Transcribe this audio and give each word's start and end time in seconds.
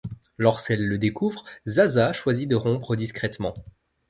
Lorsqu'elle 0.39 0.83
le 0.87 0.97
découvre, 0.97 1.45
Zazà 1.67 2.11
choisit 2.11 2.49
de 2.49 2.55
rompre 2.55 2.95
discrètement. 2.95 3.53